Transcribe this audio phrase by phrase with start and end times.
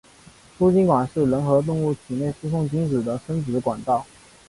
[0.57, 4.03] 输精管是人和动物体内输送精子的生殖管道。